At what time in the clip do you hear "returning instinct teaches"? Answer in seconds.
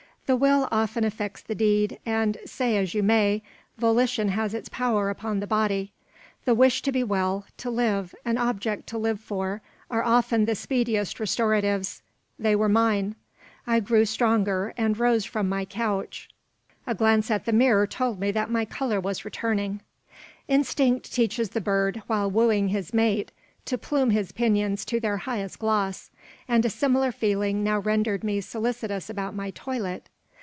19.25-21.49